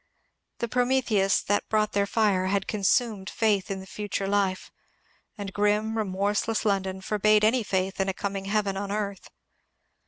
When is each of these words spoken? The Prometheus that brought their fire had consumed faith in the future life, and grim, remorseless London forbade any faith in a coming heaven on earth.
The 0.57 0.67
Prometheus 0.67 1.43
that 1.43 1.69
brought 1.69 1.91
their 1.91 2.07
fire 2.07 2.47
had 2.47 2.65
consumed 2.67 3.29
faith 3.29 3.69
in 3.69 3.81
the 3.81 3.85
future 3.85 4.25
life, 4.27 4.71
and 5.37 5.53
grim, 5.53 5.95
remorseless 5.95 6.65
London 6.65 7.01
forbade 7.01 7.43
any 7.43 7.61
faith 7.61 7.99
in 8.01 8.09
a 8.09 8.13
coming 8.15 8.45
heaven 8.45 8.75
on 8.77 8.91
earth. 8.91 9.29